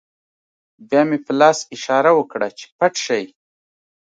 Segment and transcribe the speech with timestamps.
[0.89, 3.25] بیا مې په لاس اشاره وکړه چې پټ شئ